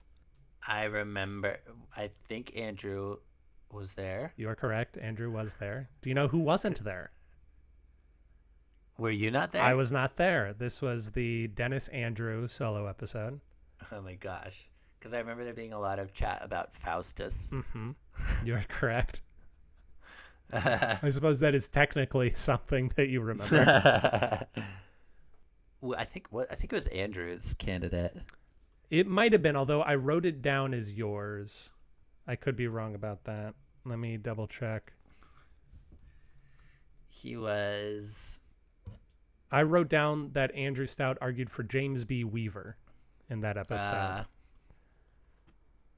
[0.66, 1.58] I remember.
[1.98, 3.18] I think Andrew
[3.74, 4.32] was there.
[4.38, 4.98] You are correct.
[4.98, 5.90] Andrew was there.
[6.02, 7.12] Do you know who wasn't there?
[8.98, 9.62] Were you not there?
[9.62, 10.54] I was not there.
[10.58, 13.40] This was the Dennis Andrew solo episode.
[13.92, 14.68] Oh my gosh.
[15.00, 17.52] Because I remember there being a lot of chat about Faustus.
[17.72, 17.92] hmm
[18.44, 19.22] You're correct.
[20.52, 24.48] I suppose that is technically something that you remember.
[25.80, 28.18] well, I think what I think it was Andrew's candidate.
[28.90, 31.72] it might have been, although I wrote it down as yours.
[32.28, 33.54] I could be wrong about that.
[33.86, 34.92] Let me double check.
[37.08, 38.40] He was
[39.52, 42.24] I wrote down that Andrew Stout argued for James B.
[42.24, 42.76] Weaver
[43.30, 43.94] in that episode.
[43.96, 44.24] uh,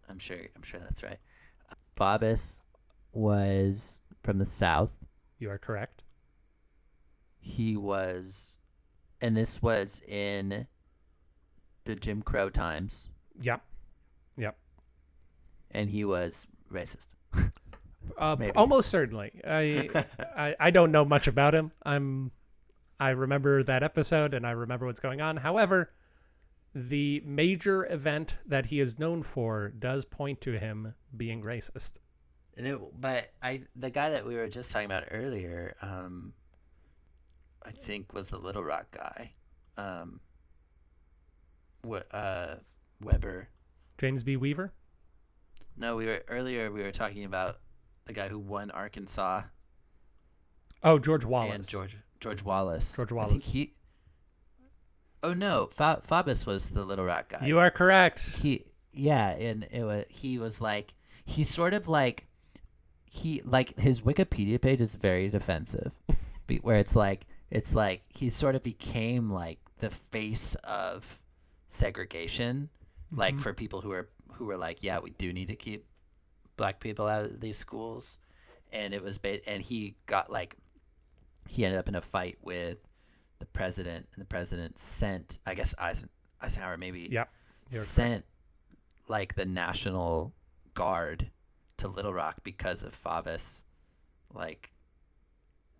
[0.07, 1.19] I'm sure I'm sure that's right.
[1.95, 2.63] Faubus
[3.11, 4.91] was from the south.
[5.39, 6.03] you are correct.
[7.39, 8.57] He was
[9.21, 10.67] and this was in
[11.85, 13.09] the Jim Crow times
[13.41, 13.61] Yep.
[14.37, 14.57] Yep.
[15.71, 17.07] and he was racist.
[18.17, 19.31] Uh, almost certainly.
[19.47, 19.89] I,
[20.37, 21.71] I I don't know much about him.
[21.83, 22.31] I'm
[22.99, 25.37] I remember that episode and I remember what's going on.
[25.37, 25.91] However,
[26.75, 31.99] the major event that he is known for does point to him being racist.
[32.57, 36.33] And it, but I, the guy that we were just talking about earlier, um,
[37.65, 39.31] I think was the Little Rock guy,
[39.77, 40.19] um,
[41.83, 42.55] what, uh,
[43.01, 43.47] Weber.
[43.97, 44.35] James B.
[44.35, 44.73] Weaver.
[45.77, 46.69] No, we were earlier.
[46.71, 47.59] We were talking about
[48.05, 49.43] the guy who won Arkansas
[50.83, 51.55] Oh, George Wallace.
[51.55, 52.93] and George George Wallace.
[52.95, 53.45] George I think Wallace.
[53.45, 53.73] he.
[55.21, 57.45] Oh no, Fa- Faubus was the Little Rock guy.
[57.45, 58.19] You are correct.
[58.41, 60.93] he yeah and it was he was like
[61.25, 62.25] he sort of like
[63.05, 65.91] he like his wikipedia page is very defensive
[66.63, 71.19] where it's like it's like he sort of became like the face of
[71.67, 72.69] segregation
[73.15, 73.41] like Mhm.
[73.41, 75.85] for people who are who were like yeah we do need to keep
[76.57, 78.17] black people out of these schools
[78.71, 80.55] and it was ba- and he got like
[81.49, 82.77] he ended up in a fight with
[83.39, 86.09] the president and the president sent i guess Eisen,
[86.41, 87.07] eisenhower maybe
[87.81, 88.25] sent
[89.09, 90.33] like the National
[90.73, 91.31] Guard
[91.77, 93.63] to Little Rock because of Faubus
[94.33, 94.71] like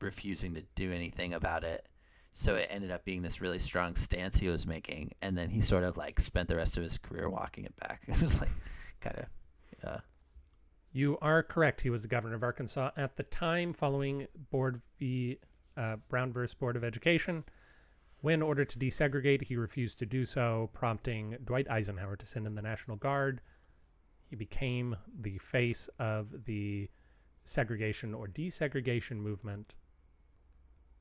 [0.02, 1.88] refusing to do anything about it.
[2.32, 5.62] So it ended up being this really strong stance he was making, and then he
[5.62, 8.02] sort of like spent the rest of his career walking it back.
[8.08, 8.52] It was like
[9.02, 9.26] kind of,
[9.84, 10.00] yeah.
[10.92, 11.82] You are correct.
[11.82, 15.40] He was the governor of Arkansas at the time, following Board v.
[15.80, 17.46] Uh, Brown versus Board of Education.
[18.20, 22.54] When ordered to desegregate, he refused to do so, prompting Dwight Eisenhower to send in
[22.54, 23.40] the National Guard.
[24.30, 26.90] He became the face of the
[27.46, 29.74] segregation or desegregation movement.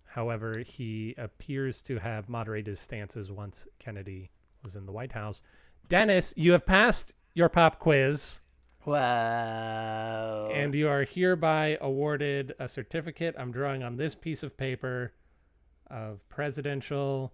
[0.04, 4.30] However, he appears to have moderated his stances once Kennedy
[4.62, 5.42] was in the White House.
[5.88, 8.42] Dennis, you have passed your pop quiz.
[8.88, 10.50] Wow.
[10.52, 13.34] And you are hereby awarded a certificate.
[13.38, 15.12] I'm drawing on this piece of paper
[15.90, 17.32] of presidential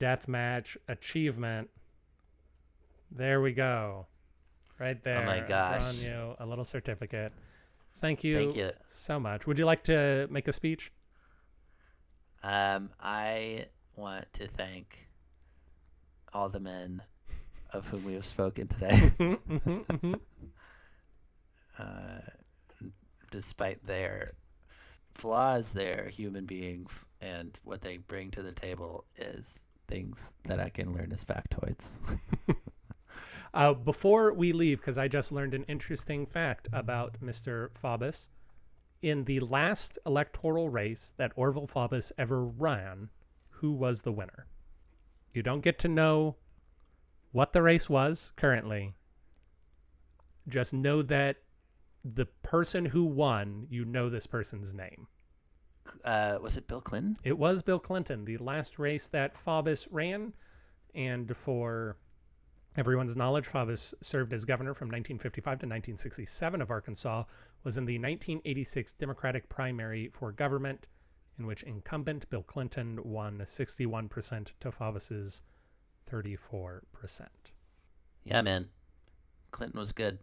[0.00, 1.70] deathmatch achievement.
[3.10, 4.06] There we go.
[4.80, 5.22] Right there.
[5.22, 5.80] Oh my gosh.
[5.80, 7.32] drawing you a little certificate.
[7.98, 8.70] Thank you, Thank you.
[8.86, 9.46] so much.
[9.46, 10.92] Would you like to make a speech?
[12.42, 15.08] Um, I want to thank
[16.34, 17.00] all the men
[17.72, 19.12] of whom we have spoken today.
[19.18, 20.20] Mhm, mhm.
[21.78, 22.20] Uh,
[23.30, 24.32] despite their
[25.14, 30.68] flaws, they're human beings, and what they bring to the table is things that I
[30.68, 31.98] can learn as factoids.
[33.56, 37.70] Uh, before we leave, because I just learned an interesting fact about Mr.
[37.72, 38.28] Faubus.
[39.00, 43.08] In the last electoral race that Orville Faubus ever ran,
[43.48, 44.46] who was the winner?
[45.32, 46.36] You don't get to know
[47.32, 48.92] what the race was currently.
[50.48, 51.38] Just know that
[52.14, 55.08] the person who won, you know this person's name.
[56.04, 57.16] Uh, was it Bill Clinton?
[57.24, 60.32] It was Bill Clinton, the last race that Faubus ran.
[60.94, 61.96] And for
[62.76, 67.24] everyone's knowledge, Faubus served as governor from 1955 to 1967 of Arkansas,
[67.64, 70.88] was in the 1986 Democratic primary for government,
[71.38, 75.42] in which incumbent Bill Clinton won 61% to Faubus's
[76.10, 76.80] 34%.
[78.24, 78.68] Yeah, man.
[79.50, 80.18] Clinton was good.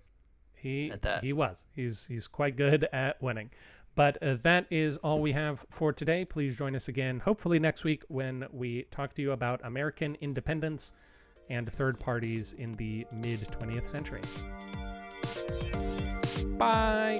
[0.64, 1.22] He At that.
[1.24, 1.66] he was.
[1.76, 3.52] He's he's quite good at winning.
[3.96, 6.26] But uh, that is all we have for today.
[6.26, 10.94] Please join us again, hopefully next week, when we talk to you about American independence
[11.50, 14.22] and third parties in the mid 20th century.
[16.58, 17.20] Bye.